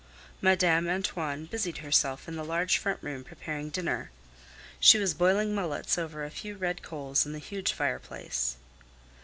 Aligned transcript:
Madame 0.41 0.89
Antoine 0.89 1.45
busied 1.45 1.77
herself 1.77 2.27
in 2.27 2.35
the 2.35 2.43
large 2.43 2.79
front 2.79 2.97
room 3.03 3.23
preparing 3.23 3.69
dinner. 3.69 4.09
She 4.79 4.97
was 4.97 5.13
boiling 5.13 5.53
mullets 5.53 5.95
over 5.95 6.23
a 6.25 6.31
few 6.31 6.57
red 6.57 6.81
coals 6.81 7.23
in 7.23 7.33
the 7.33 7.37
huge 7.37 7.71
fireplace. 7.71 8.55